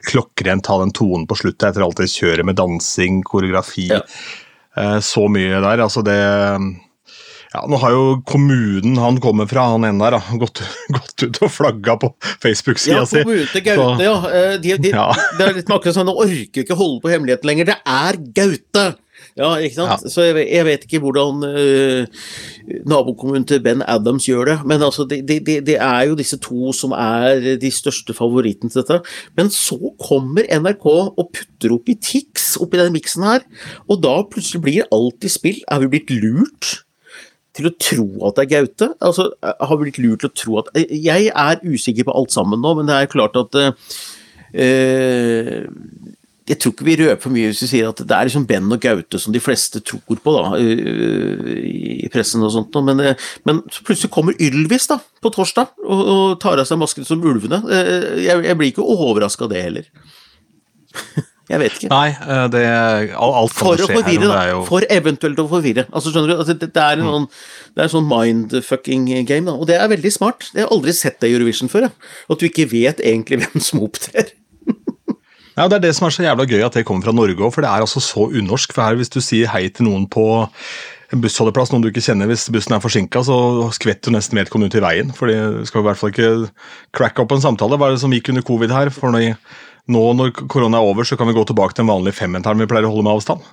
[0.08, 4.00] klokkrent ta den tonen på sluttet etter alt det kjøret med dansing, koreografi, ja.
[4.80, 5.82] Eh, så mye der.
[5.84, 6.16] altså det
[7.52, 10.62] ja, Nå har jo kommunen han kommer fra, han ene der, da, gått,
[10.96, 13.20] gått ut og flagga på Facebook-sida si.
[13.20, 14.16] Ja, kommunen til Gaute, ja.
[14.32, 15.10] Eh, de, de, ja.
[15.36, 17.74] Det er litt akkurat sånn, Nå orker ikke holde på hemmeligheten lenger.
[17.74, 18.86] Det er Gaute!
[19.38, 20.04] Ja, ikke sant.
[20.04, 20.10] Ja.
[20.12, 22.24] Så jeg, jeg, vet ikke hvordan uh,
[22.88, 26.72] nabokommunen til Ben Adams gjør det, men altså, det, det, det, er jo disse to
[26.76, 29.00] som er de største favorittene til dette.
[29.38, 33.46] Men så kommer NRK og putter opp i Tix oppi denne miksen her,
[33.88, 35.62] og da plutselig blir alt i spill.
[35.70, 36.82] Er vi blitt lurt?
[37.52, 38.86] til å tro at det er Gaute.
[39.04, 42.62] Altså, har vi blitt lurt til å tro at Jeg er usikker på alt sammen
[42.64, 43.72] nå, men det er klart at uh,
[46.48, 48.74] jeg tror ikke vi røper for mye hvis vi sier at det er liksom Ben
[48.74, 52.78] og Gaute som de fleste tror på da, i pressen og sånt.
[52.82, 53.02] Men,
[53.46, 57.22] men så plutselig kommer Ylvis da, på torsdag og, og tar av seg masken som
[57.22, 57.62] ulvene.
[57.70, 59.92] Eh, jeg, jeg blir ikke overraska av det heller.
[61.50, 61.88] Jeg vet ikke.
[61.90, 62.12] Nei,
[62.54, 62.60] det,
[63.18, 64.42] alt kan For å forvirre.
[64.48, 64.60] Jo...
[64.64, 65.84] For eventuelt å forvirre.
[65.90, 67.10] Altså, skjønner du, altså, det, det, er en mm.
[67.74, 69.56] sånn, sånn mindfucking game, da.
[69.58, 70.46] Og det er veldig smart.
[70.54, 71.90] Jeg har aldri sett det i Eurovision før.
[71.90, 72.12] Jeg.
[72.32, 74.32] At du ikke vet egentlig hvem som opptrer.
[75.56, 77.52] Ja, Det er det som er så jævla gøy at det kommer fra Norge òg,
[77.52, 78.72] for det er altså så unorsk.
[78.72, 80.44] for her Hvis du sier hei til noen på
[81.12, 84.72] en bussholdeplass, noen du ikke kjenner, hvis bussen er forsinka, så skvetter du nesten vedkommende
[84.72, 85.12] ut i veien.
[85.12, 86.50] for det skal i hvert fall ikke
[86.96, 87.76] cracke opp en samtale.
[87.76, 88.88] Hva er det som gikk under covid her?
[88.88, 89.36] For når,
[89.92, 92.66] nå når korona er over, så kan vi gå tilbake til en vanlig femmeteren vi
[92.70, 93.44] pleier å holde med avstand.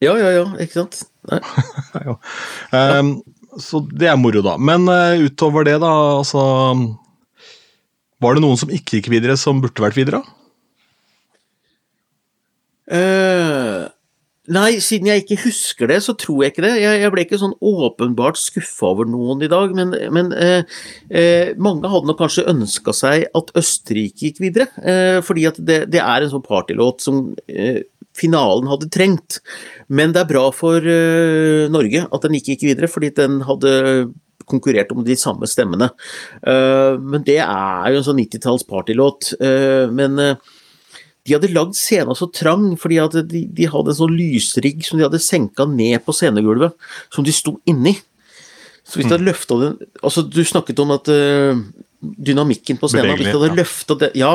[0.00, 1.04] Ja, ja, ja, ikke sant.
[2.06, 2.16] ja.
[3.00, 3.22] um,
[3.60, 4.56] så det er moro, da.
[4.56, 6.42] Men uh, utover det, da, altså
[8.20, 10.22] Var det noen som ikke gikk videre, som burde vært videre?
[12.86, 13.88] Uh,
[14.46, 16.74] nei, siden jeg ikke husker det, så tror jeg ikke det.
[16.78, 20.62] Jeg, jeg ble ikke sånn åpenbart skuffa over noen i dag, men, men uh,
[21.10, 24.70] uh, mange hadde nok kanskje ønska seg at Østerrike gikk videre.
[25.26, 27.24] fordi at det, det, er en sånn partylåt som
[28.16, 29.40] finalen hadde trengt.
[29.92, 30.84] Men det er bra for
[31.72, 33.72] Norge at den ikke gikk videre, fordi den hadde
[34.46, 35.90] konkurrert om de samme stemmene.
[36.46, 39.34] Men det er jo en sånn 90-talls partylåt.
[39.42, 40.38] Men
[41.26, 45.00] de hadde lagd scenen så trang fordi at de, de, hadde en sånn lysrigg som
[45.00, 46.76] de hadde senka ned på scenegulvet,
[47.14, 47.96] som de sto inni.
[48.86, 51.10] Så hvis de hadde løfta den Altså, du snakket om at
[52.00, 53.16] dynamikken på scenen.
[53.18, 54.32] Hvis du hadde løfta den, ja,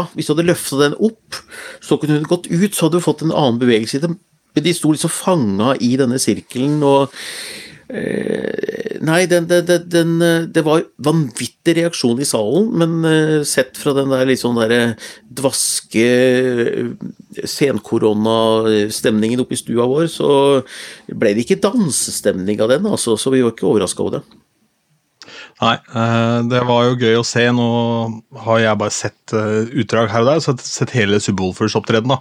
[0.81, 1.39] den opp,
[1.83, 4.17] så kunne hun gått ut, så hadde du fått en annen bevegelse i dem.
[4.57, 7.13] De sto liksom fanga i denne sirkelen og
[9.01, 10.11] Nei, den, den, den,
[10.53, 14.93] det var vanvittig reaksjon i salen, men eh, sett fra den der litt sånn derre
[15.25, 16.91] dvaske eh,
[17.41, 20.29] senkoronastemningen oppe i stua vår, så
[21.09, 24.23] ble det ikke dansestemning av den, altså, så vi var ikke overraska over det.
[25.61, 27.43] Nei, eh, det var jo gøy å se.
[27.53, 27.67] Nå
[28.47, 32.15] har jeg bare sett eh, utdrag her og der, så sett hele Subwoolfers opptreden.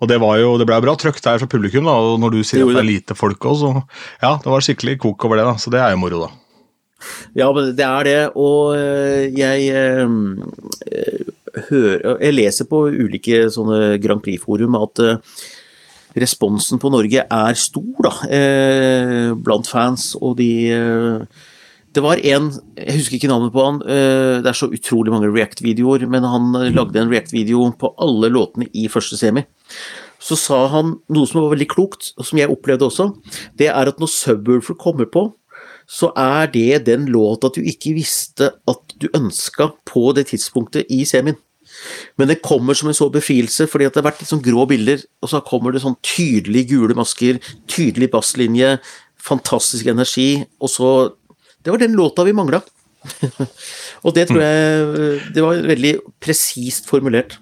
[0.00, 2.40] Og det var jo, det ble bra trøkk der fra publikum, da, og når du
[2.40, 3.72] sier at det er lite folk òg, så
[4.22, 5.56] ja, det var skikkelig kok over det, da.
[5.60, 6.30] Så det er jo moro, da.
[7.36, 9.68] Ja, men det er det, og eh, jeg
[11.68, 15.04] hører Jeg leser på ulike sånne Grand Prix-forum at
[16.18, 18.14] responsen på Norge er stor, da,
[19.44, 20.50] blant fans, og de
[21.96, 23.80] det var en Jeg husker ikke navnet på han.
[23.82, 28.30] Eh, det er så utrolig mange React-videoer, men han eh, lagde en React-video på alle
[28.32, 29.44] låtene i første semi.
[30.20, 33.10] Så sa han noe som var veldig klokt, og som jeg opplevde også.
[33.58, 35.30] Det er at når Subwoolfer kommer på,
[35.88, 41.04] så er det den låta du ikke visste at du ønska på det tidspunktet i
[41.08, 41.38] semien.
[42.20, 44.66] Men det kommer som en så befrielse, fordi at det har vært litt sånn grå
[44.68, 48.76] bilder, og så kommer det sånn tydelig gule masker, tydelig basslinje,
[49.22, 50.90] fantastisk energi, og så
[51.68, 52.62] det var den låta vi mangla.
[54.04, 57.36] og det tror jeg Det var veldig presist formulert.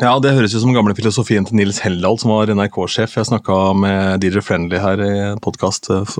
[0.00, 3.16] Ja, Det høres ut som gamle filosofien til Nils Heldal, som var NRK-sjef.
[3.16, 6.12] Jeg snakka med DJ Friendly her i podkast eh,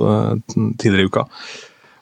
[0.81, 1.27] tidligere i uka.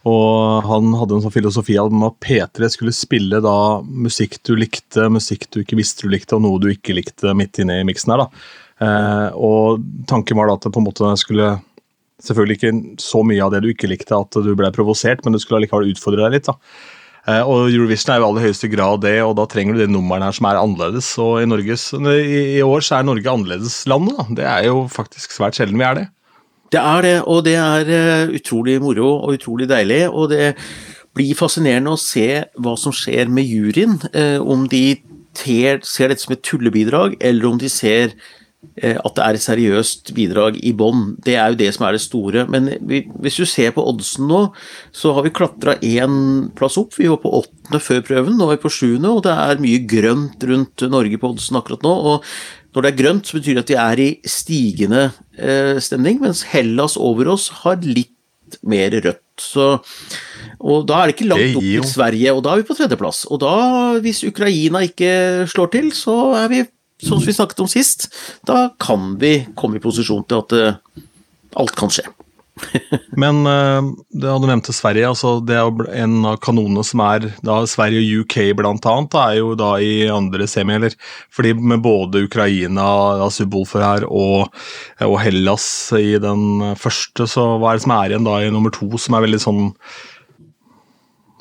[0.08, 5.12] Og han hadde en sånn filosofi om at P3 skulle spille da musikk du likte,
[5.12, 8.16] musikk du ikke visste du likte, og noe du ikke likte midt inne i miksen
[8.16, 8.24] her.
[8.24, 8.30] da.
[8.80, 11.58] Eh, og tanken var da at det på en måte skulle
[12.24, 15.40] Selvfølgelig ikke så mye av det du ikke likte at du ble provosert, men du
[15.40, 16.50] skulle allikevel utfordre deg litt.
[16.50, 16.58] da.
[17.30, 19.90] Eh, og Eurovision er jo i aller høyeste grad det, og da trenger du det
[19.92, 21.10] nummeret her som er annerledes.
[21.22, 24.28] Og i, Norges, i, år så er Norge annerledeslandet, da.
[24.40, 26.08] Det er jo faktisk svært sjelden vi er det.
[26.70, 30.04] Det er det, og det er uh, utrolig moro og utrolig deilig.
[30.10, 30.52] Og det
[31.18, 33.98] blir fascinerende å se hva som skjer med juryen.
[34.14, 35.00] Uh, om de
[35.40, 38.39] ser dette som et tullebidrag, eller om de ser Eh,
[38.80, 41.14] at det er et seriøst bidrag i bånn.
[41.24, 42.46] Det er jo det som er det store.
[42.52, 42.68] Men
[43.24, 44.42] hvis du ser på oddsen nå,
[44.96, 46.96] så har vi klatra én plass opp.
[47.00, 49.84] Vi var på åttende før prøven, nå er vi på sjuende, og det er mye
[49.88, 51.96] grønt rundt Norge på oddsen akkurat nå.
[52.14, 52.30] og
[52.76, 55.04] når det er grønt, så betyr det at vi er i stigende
[55.42, 59.26] eh, stemning, mens Hellas over oss har litt mer rødt.
[59.40, 59.70] Så,
[60.60, 63.24] og da er det ikke langt opp til Sverige, og da er vi på tredjeplass.
[63.32, 63.54] Og da,
[64.04, 66.62] hvis Ukraina ikke slår til, så er vi
[67.04, 68.10] som vi snakket om sist,
[68.48, 71.06] da kan vi komme i posisjon til at uh,
[71.60, 72.08] alt kan skje.
[73.22, 73.80] Men uh,
[74.12, 75.08] det hadde nevnt Sverige.
[75.08, 79.38] altså Det er en av kanonene som er da Sverige og UK blant annet, er
[79.40, 80.96] jo da i andre semi, eller
[81.36, 82.90] fordi med både Ukraina,
[83.22, 83.30] da
[83.86, 84.50] her, og,
[85.06, 88.74] og, Hellas i den første, så hva er det som er igjen da i nummer
[88.76, 89.70] to, som er veldig sånn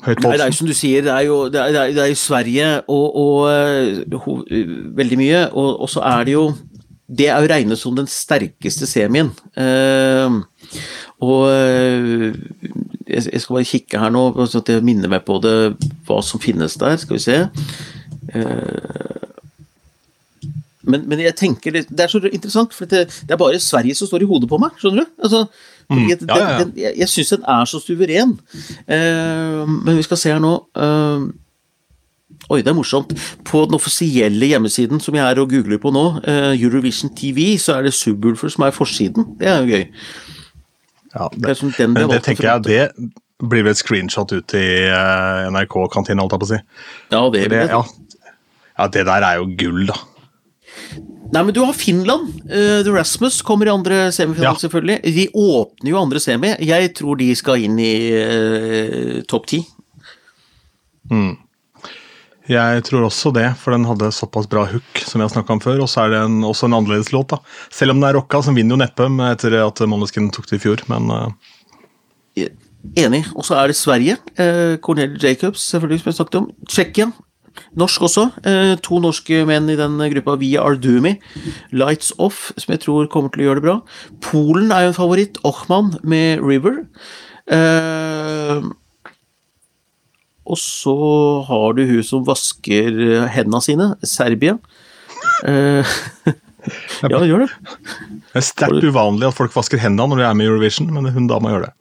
[0.05, 2.13] Høyt Nei, det er jo som du sier, det er jo, det er, det er
[2.15, 4.35] Sverige og, og ho,
[4.95, 5.41] veldig mye.
[5.51, 6.45] Og, og, så er det jo
[7.09, 9.31] Det er jo regnet som den sterkeste semien.
[9.57, 10.39] Uh,
[11.19, 15.55] og jeg, jeg, skal bare kikke her nå, så at jeg minner meg på det,
[16.07, 16.95] hva som finnes der.
[17.01, 17.39] Skal vi se.
[18.29, 19.19] Uh,
[20.89, 23.97] men, men, jeg tenker det, det, er så interessant, for det, det, er bare Sverige
[23.97, 24.77] som står i hodet på meg.
[24.79, 25.11] Skjønner du?
[25.25, 25.43] Altså,
[25.89, 26.07] mm.
[26.09, 26.63] ja, ja, ja.
[26.63, 28.37] Den, jeg jeg syns den er så suveren.
[28.87, 31.29] Uh, men vi skal se her nå uh,
[32.49, 33.11] Oi, det er morsomt.
[33.45, 37.77] På den offisielle hjemmesiden som jeg er og googler på nå, uh, Eurovision TV, så
[37.77, 39.35] er det Subwoolfer som er forsiden.
[39.37, 39.83] Det er jo gøy.
[41.13, 44.67] Ja, det, det, sånn det, det tenker jeg det blir vel et screenshot ut i
[45.53, 46.59] NRK-kantina, holdt jeg på å si.
[47.13, 47.83] Ja, det, det, ja,
[48.79, 49.95] ja, det der er jo gull, da.
[51.29, 52.31] Nei, men du har Finland.
[52.49, 54.61] Uh, The Rasmus kommer i andre semifinale, ja.
[54.63, 55.13] selvfølgelig.
[55.17, 56.55] De åpner jo andre semi.
[56.65, 59.61] Jeg tror de skal inn i uh, topp ti.
[61.11, 61.35] Mm.
[62.49, 65.83] Jeg tror også det, for den hadde såpass bra hook, som jeg snakka om før.
[65.85, 67.37] Og så er det en, også en annerledes låt, da.
[67.69, 70.63] Selv om den er rocka, så vinner jo neppe etter at Måneskin tok det i
[70.65, 71.29] fjor, men uh...
[72.97, 73.25] Enig.
[73.35, 74.15] Og så er det Sverige.
[74.39, 76.45] Eh, Cornel Jacobs, selvfølgelig, som jeg snakket om.
[76.65, 77.09] Tsjekkia.
[77.79, 78.25] Norsk også.
[78.47, 81.15] Eh, to norske menn i den gruppa via Ardumi.
[81.75, 83.77] Lights Off, som jeg tror kommer til å gjøre det bra.
[84.25, 85.39] Polen er jo en favoritt.
[85.47, 86.83] Ochman med River.
[87.49, 88.61] Eh,
[90.49, 90.97] og så
[91.45, 94.57] har du hun som vasker hendene sine, Serbia.
[95.45, 95.97] Eh,
[97.05, 97.49] ja, gjør det.
[98.29, 101.11] Det er sterkt uvanlig at folk vasker hendene når de er med i Eurovision, men
[101.13, 101.73] hun dama gjør det.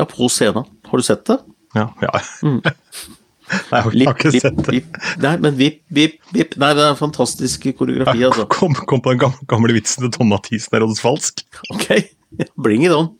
[0.00, 0.68] Ja, på scenen.
[0.88, 1.40] Har du sett det?
[1.76, 1.90] Ja.
[2.02, 2.20] ja.
[2.42, 2.60] Mm.
[3.50, 4.82] Nei, jeg har, ikke sett det.
[5.22, 6.56] Nei, men vipp, vipp, vipp.
[6.60, 8.46] Nei, det er en fantastisk koreografi, altså.
[8.50, 11.42] Kom, kom på den gamle, gamle vitsen til Tom Mathisen er Falsk.
[11.74, 11.88] Ok,
[12.64, 13.12] bring it on.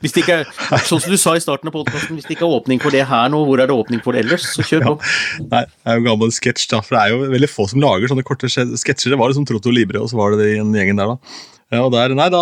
[0.00, 0.48] Hvis det ikke er,
[0.82, 3.04] sånn som du sa i starten av podkasten, hvis det ikke er åpning for det
[3.06, 4.48] her nå, hvor er det åpning for det ellers?
[4.56, 4.94] Så kjør på.
[5.44, 6.82] Nei, det er jo en gammel sketsj, da.
[6.84, 9.14] For det er jo veldig få som lager sånne korte sketsjer.
[9.14, 11.36] Det var liksom Trotto Libre, og så var det den gjengen der, da.
[11.70, 12.40] Ja, der, nei, da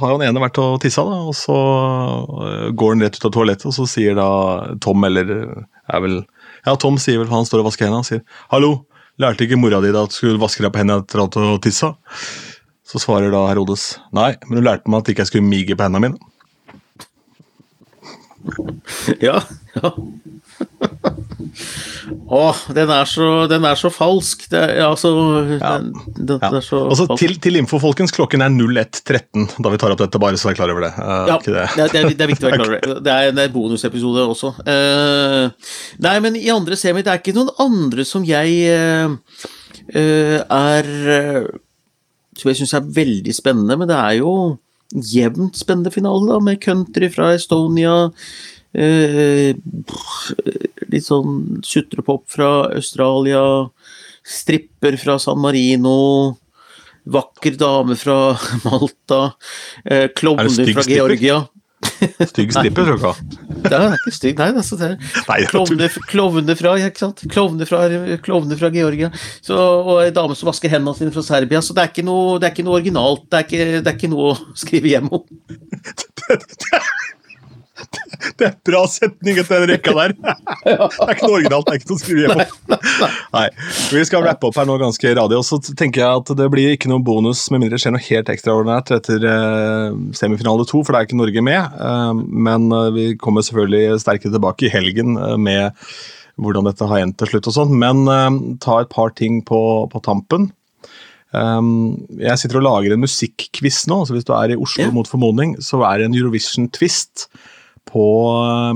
[0.00, 3.26] har jo den ene vært og tissa, da, og så øh, går han rett ut
[3.28, 4.26] av toalettet, og så sier da
[4.82, 6.16] Tom, eller er vel
[6.66, 8.72] Ja, Tom sier vel, for han står og vasker hendene, og sier 'Hallo,
[9.22, 11.58] lærte ikke mora di da at du skulle vaske deg på hendene etter at du
[11.62, 11.94] tissa?'
[12.82, 15.86] Så svarer da Herodes 'Nei, men hun lærte meg at ikke jeg skulle mige på
[15.86, 16.20] hendene mine'.
[19.22, 19.38] Ja,
[19.78, 19.90] ja.
[22.32, 24.46] Åh, den er så, den er så falsk.
[24.50, 25.10] Det er, altså,
[25.58, 25.78] Ja.
[25.78, 26.48] den, den, Ja.
[26.56, 27.20] er så altså, falsk.
[27.20, 30.54] til, til info, folkens, klokken er 01.13 da vi tar opp dette, bare så er
[30.56, 30.92] klar over det.
[30.96, 31.54] Uh, Ja, det, det.
[31.54, 33.04] er, det, er, viktig å være klar over det.
[33.04, 34.54] Det er en det er bonusepisode også.
[34.64, 35.50] Uh,
[36.00, 39.12] nei, men i andre semi, det er ikke noen andre som jeg eh,
[39.94, 40.88] eh, er
[42.38, 44.32] Som jeg syns er veldig spennende, men det er jo
[44.92, 48.10] jevnt spennende finale, da, med country fra Estonia.
[48.74, 49.54] Eh,
[50.92, 53.42] litt sånn sutrepop fra Australia.
[54.22, 56.36] Stripper fra San Marino.
[57.12, 59.32] Vakker dame fra Malta.
[59.84, 60.86] Eh, Er Klovner fra?
[60.86, 61.42] Georgia.
[62.30, 63.38] Stygg stripper, tror jeg ikke.
[63.62, 64.48] Det er ikke stygg, nei.
[64.58, 64.88] Altså, det
[65.34, 67.22] er klovner, klovner fra ikke sant?
[67.30, 67.80] Klovner fra,
[68.22, 69.10] klovner fra Georgia.
[69.42, 71.62] Så, og ei dame som vasker hendene sine fra Serbia.
[71.62, 73.26] Så det er ikke noe, det er ikke noe originalt.
[73.30, 75.22] Det er ikke, det er ikke noe å skrive hjem om.
[78.38, 80.14] Det er bra setning etter den rekka der.
[80.64, 82.42] Det er ikke noe originalt, det er ikke noe å skrive hjem.
[83.32, 83.44] Nei,
[83.90, 86.76] Vi skal rappe opp her nå ganske radig, og så tenker jeg at det blir
[86.76, 90.92] ikke noen bonus med mindre det skjer noe helt ekstraordinært etter eh, semifinale to, for
[90.92, 91.78] det er ikke Norge med.
[91.88, 95.72] Eh, men eh, vi kommer selvfølgelig sterkere tilbake i helgen med
[96.40, 97.72] hvordan dette har endt til slutt og sånn.
[97.80, 99.60] Men ta et par ting på,
[99.92, 100.50] på tampen.
[101.32, 104.92] Um, jeg sitter og lager en musikkquiz nå, så hvis du er i Oslo yeah.
[104.92, 107.24] mot formodning, så er det en Eurovision-twist
[107.90, 108.06] på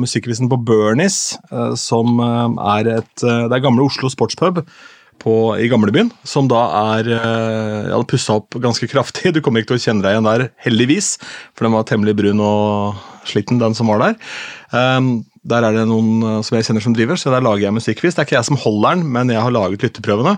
[0.02, 4.62] musikkvisen musikkquizen på Bernies, uh, som uh, er et Det er gamle Oslo sportspub
[5.22, 9.32] på, i gamlebyen, som da er ja, pussa opp ganske kraftig.
[9.32, 11.14] Du kommer ikke til å kjenne deg igjen der, heldigvis,
[11.56, 14.18] for den var temmelig brun og sliten, den som var der.
[14.76, 17.76] Um, der er det noen uh, som jeg kjenner som driver, så der lager jeg
[17.76, 18.16] musikkquiz.
[18.16, 20.36] Det er ikke jeg som holder den, men jeg har laget lytteprøvene.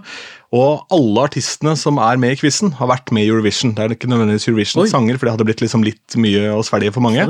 [0.56, 3.74] Og alle artistene som er med i quizen, har vært med i Eurovision.
[3.76, 7.04] Det er ikke nødvendigvis Eurovision-sanger, for det hadde blitt liksom litt mye å svelge for
[7.04, 7.26] mange.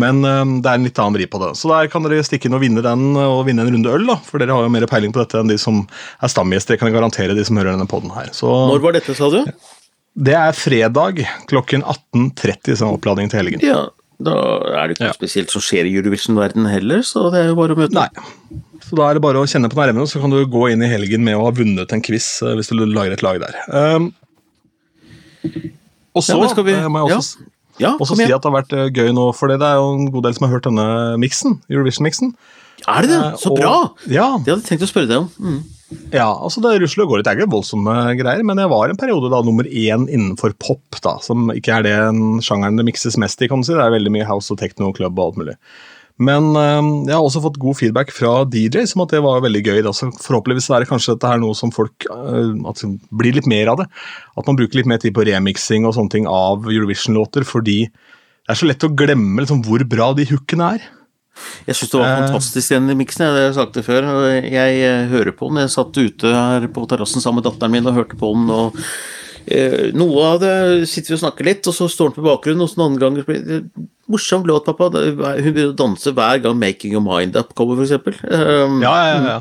[0.00, 1.52] Men um, det er en litt annen vri på det.
[1.60, 4.18] Så der kan dere stikke inn og vinne den, og vinne en runde øl, da.
[4.24, 6.76] For dere har jo mer peiling på dette enn de som er stamgjester.
[6.76, 8.32] Det kan jeg garantere de som hører denne poden her.
[8.36, 9.42] Så Når var dette, sa du?
[10.14, 13.62] det er fredag klokken 18.30 som oppladning til helgen.
[13.64, 13.88] Ja,
[14.24, 14.34] da
[14.82, 15.16] er det ikke noe Ja.
[15.18, 18.08] spesielt som skjer i Eurovision-verdenen heller, så det er jo bare å møte Nei.
[18.84, 20.88] Så da er det bare å kjenne på nervene, så kan du gå inn i
[20.90, 23.54] helgen med å ha vunnet en quiz eh, hvis du lager et lag der.
[23.72, 24.10] Um,
[26.14, 27.36] og så Ja, vi- eh, må jeg også,
[27.80, 30.10] Ja, også si at det har vært eh, gøy nå, for det er jo en
[30.12, 32.34] god del som har hørt denne miksen, Eurovision-miksen.
[32.86, 33.38] Er det det?
[33.40, 33.90] Så og- bra!
[34.06, 35.30] Ja, Det hadde jeg tenkt å spørre deg om.
[35.40, 35.62] Mm.
[36.14, 37.26] Ja, altså det rusler og går litt.
[37.26, 41.00] Det er ikke voldsomme greier, men jeg var en periode da nummer én innenfor pop,
[41.04, 41.96] da, som ikke er det
[42.46, 43.74] sjangeren det mikses mest i, kan du si.
[43.74, 45.58] Det er veldig mye house og techno club og alt mulig.
[46.22, 49.62] Men øh, jeg har også fått god feedback fra DJ, som at det var veldig
[49.64, 49.80] gøy.
[49.82, 49.90] Da.
[49.90, 53.72] Så forhåpentligvis er det kanskje dette her noe som folk øh, at blir litt mer
[53.72, 53.88] av det.
[54.38, 58.54] At man bruker litt mer tid på remixing og sånne ting av Eurovision-låter, fordi det
[58.54, 60.86] er så lett å glemme liksom, hvor bra de hookene er.
[61.66, 62.26] Jeg syns det var Eh.
[62.26, 64.06] fantastisk den miksen, jeg, har sagt det før.
[64.44, 65.62] Jeg eh, hører på den.
[65.64, 68.50] Jeg satt ute her på terrassen sammen med datteren min og hørte på den.
[68.50, 68.76] og
[69.46, 72.62] eh, Noe av det sitter vi og snakker litt, og så står den på bakgrunnen,
[72.62, 73.62] og så andre ganger blir det
[74.06, 74.90] Morsom låt, pappa.
[74.92, 78.20] Hun begynner å danse hver gang 'Making Your Mind Up' kommer, f.eks.
[78.28, 79.40] Um, Ja, ja, ja.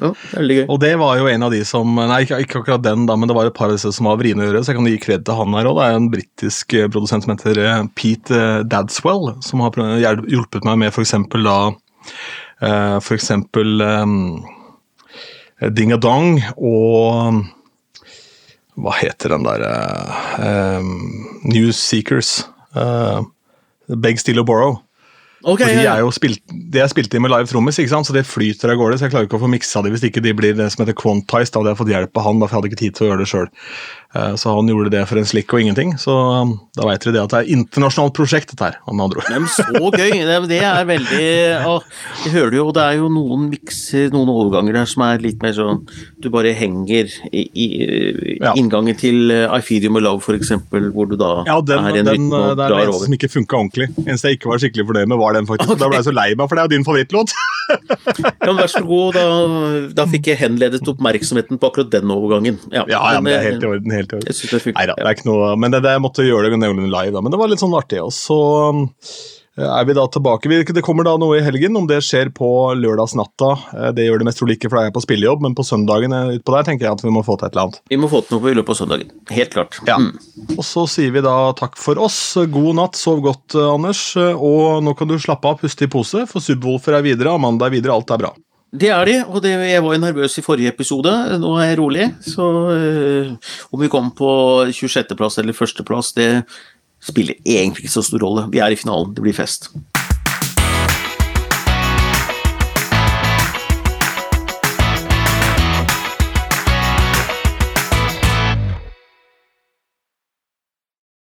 [0.00, 0.64] Ja, veldig gøy.
[0.72, 3.30] Og det var jo en av de som Nei, ikke, ikke akkurat den, da, men
[3.30, 5.02] det var et par av disse som var vriene å gjøre, så jeg kan gi
[5.02, 5.78] kred til han her òg.
[5.78, 10.66] Det er en britisk eh, produsent som heter eh, Pete eh, Dadswell, som har hjulpet
[10.68, 11.16] meg med f.eks.
[11.34, 11.58] da
[13.04, 14.16] For eksempel um,
[15.74, 17.44] Dingadong og
[18.74, 19.64] Hva heter den der
[20.42, 20.82] uh,
[21.46, 22.42] News Seekers?
[22.74, 23.22] Uh,
[23.88, 24.83] Beg, Steal og Borrow.
[25.44, 28.08] Ok, For de er jo spilt, de er spilt inn med live trommis, ikke sant?
[28.08, 28.96] så det flyter av gårde.
[28.96, 30.96] Så jeg klarer ikke å få miksa de hvis ikke de blir det som heter
[30.96, 31.52] quantized.
[31.52, 33.10] Da hadde jeg fått hjelp av han, da, for jeg hadde ikke tid til å
[33.10, 33.50] gjøre det sjøl.
[34.38, 35.94] Så han gjorde det for en slikk og ingenting.
[35.98, 38.76] Så um, da veit dere det at det er internasjonalt prosjekt, dette her.
[38.86, 39.30] Med andre ord.
[39.32, 40.20] Men så gøy!
[40.50, 41.24] Det, er veldig
[41.66, 41.74] å,
[42.24, 45.54] Jeg hører jo, det er jo noen mikser, noen overganger der som er litt mer
[45.56, 45.82] sånn
[46.22, 47.66] Du bare henger i, i
[48.44, 48.52] Ja.
[48.58, 51.80] inngangen til Ifedium I Feed You My Love, for eksempel, hvor du da Ja, den,
[51.82, 53.90] er en den, rytme og det er Ja, den som ikke funka ordentlig.
[54.04, 55.74] Eneste jeg ikke var skikkelig fornøyd med, var den faktisk.
[55.74, 55.82] Okay.
[55.82, 57.34] Da ble jeg så lei meg, for det er jo din favorittlåt.
[57.68, 59.24] Ja, men vær så god, da,
[59.96, 62.58] da fikk jeg henledet oppmerksomheten på akkurat den overgangen.
[62.72, 63.94] Ja, Ja, ja, men det er helt i orden.
[63.94, 64.28] Helt i orden.
[64.30, 64.80] Jeg synes det funker.
[64.80, 67.24] Neida, det er ikke noe, men det, det, jeg måtte gjøre det noenlunde live, da.
[67.24, 68.02] Men det var litt sånn artig.
[68.04, 68.38] Og så
[69.56, 70.50] er vi da tilbake.
[70.74, 71.76] Det kommer da noe i helgen.
[71.78, 72.48] Om det skjer på
[72.78, 75.54] lørdagsnatta, eh, det gjør det mest trolig ikke, for da er jeg på spillejobb, men
[75.54, 77.82] på søndagen eh, utpå der tenker jeg at vi må få til et eller annet.
[77.92, 79.12] Vi må få til noe i løpet av søndagen.
[79.30, 79.78] Helt klart.
[79.86, 80.00] Ja.
[80.02, 80.56] Mm.
[80.56, 82.18] Og så sier vi da takk for oss.
[82.50, 84.02] God natt, sov godt, eh, Anders.
[84.34, 87.78] Og nå kan du slappe av, puste i pose, for Subwoolfer er videre, Amanda er
[87.78, 88.34] videre, alt er bra.
[88.74, 91.10] Det er de, og det, jeg var jo nervøs i forrige episode.
[91.38, 92.08] Nå er jeg rolig.
[92.26, 93.28] Så øh,
[93.70, 94.30] om vi kommer på
[94.66, 96.30] 26.-plass eller 1.-plass, det
[97.04, 98.46] spiller egentlig ikke så stor rolle.
[98.52, 99.12] Vi er i finalen.
[99.16, 99.70] Det blir fest.